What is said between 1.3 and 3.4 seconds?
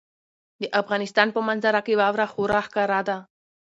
په منظره کې واوره خورا ښکاره ده.